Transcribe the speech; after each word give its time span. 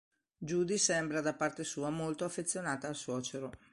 Judy 0.47 0.79
sembra 0.79 1.21
da 1.21 1.31
parte 1.35 1.63
sua 1.63 1.91
molto 1.91 2.25
affezionata 2.25 2.87
al 2.87 2.95
suocero. 2.95 3.51